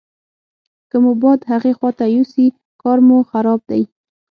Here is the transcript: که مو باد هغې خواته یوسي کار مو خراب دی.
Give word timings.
که 0.89 0.97
مو 1.03 1.11
باد 1.21 1.39
هغې 1.51 1.71
خواته 1.77 2.05
یوسي 2.15 2.45
کار 2.81 2.97
مو 3.07 3.17
خراب 3.29 3.61
دی. 3.69 3.83